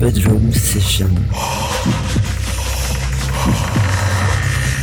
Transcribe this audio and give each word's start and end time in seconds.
Bedroom 0.00 0.52
Session. 0.52 1.12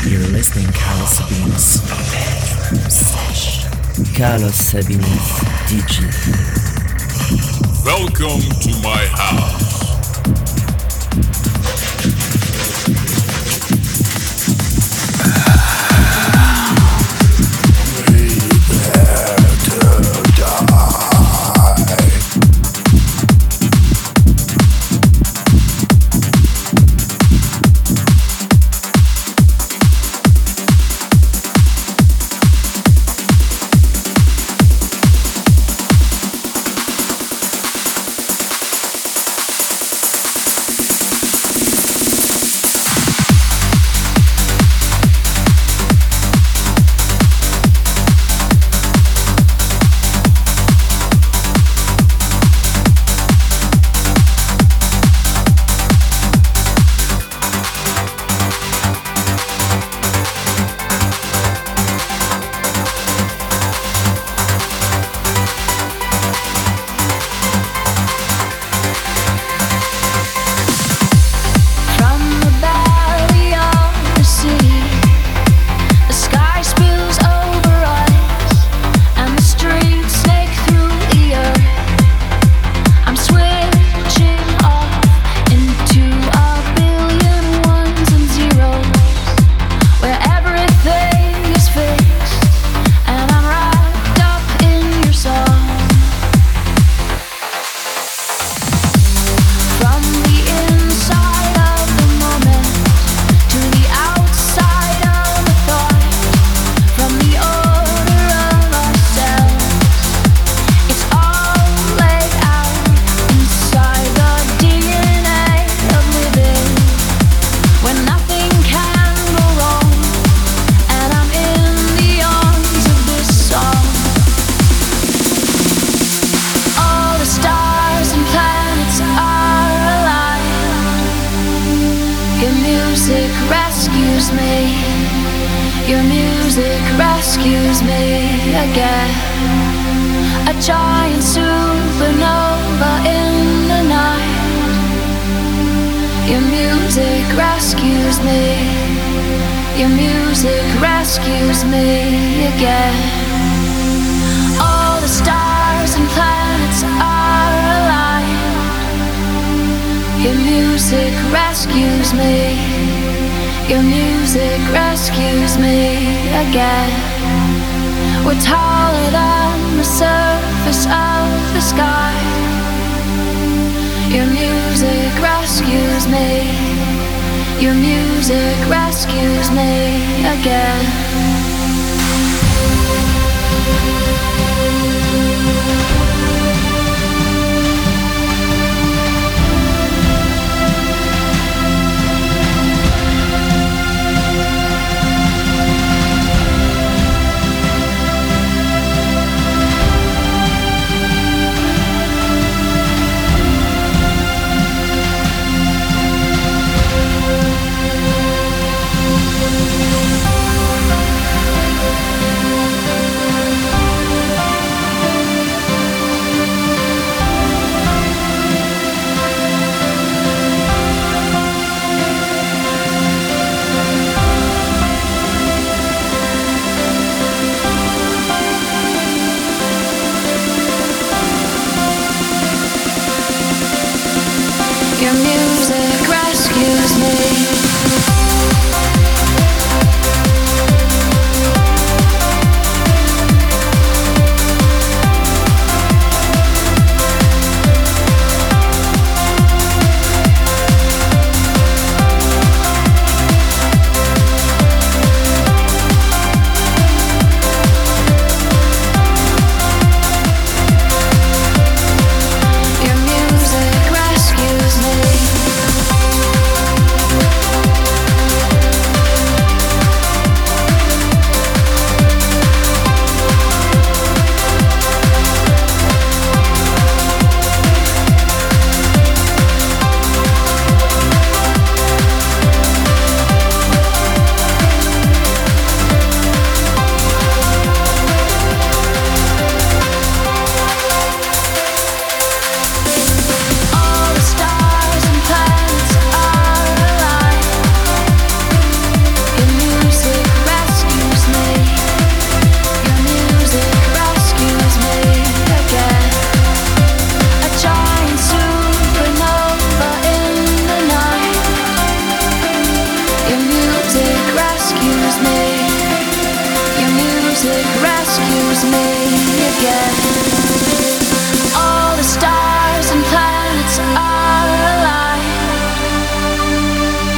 You're 0.10 0.28
listening 0.30 0.72
Carlos 0.72 1.10
Sabines. 1.18 1.82
Bedroom 2.12 2.90
Session. 2.90 3.72
Carlos 4.16 4.56
Sabines, 4.56 5.28
DJ. 5.68 6.08
Welcome 7.84 8.42
to 8.62 8.70
my 8.82 9.06
house. 9.12 9.83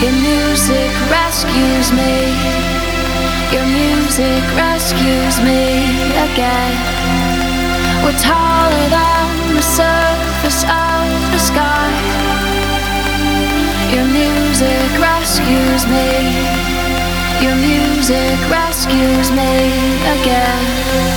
Your 0.06 0.14
music 0.14 0.92
rescues 1.10 1.92
me. 1.92 2.30
Your 3.52 3.66
music 3.66 4.44
rescues 4.54 5.42
me 5.42 5.90
again. 6.30 6.74
We're 8.06 8.20
taller 8.20 8.88
than 8.94 9.56
the 9.56 9.64
surface 9.64 10.62
of 10.62 11.06
the 11.34 11.40
sky. 11.40 11.90
Your 13.96 14.06
music 14.06 14.90
rescues 15.02 15.88
me. 15.90 16.10
Your 17.42 17.56
music 17.56 18.38
rescues 18.52 19.32
me 19.32 19.74
again. 20.22 21.16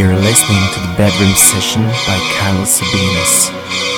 You're 0.00 0.16
listening 0.16 0.62
to 0.72 0.80
the 0.80 0.94
bedroom 0.96 1.34
session 1.34 1.82
by 1.82 2.18
Carlos 2.38 2.80
Sabinas. 2.80 3.89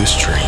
This 0.00 0.16
dream 0.16 0.39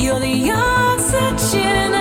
You're 0.00 0.18
the 0.18 0.50
oxygen 0.50 1.99